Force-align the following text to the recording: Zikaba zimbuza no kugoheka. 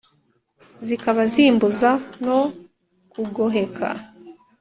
Zikaba 0.85 1.23
zimbuza 1.33 1.89
no 2.25 2.39
kugoheka. 3.11 3.89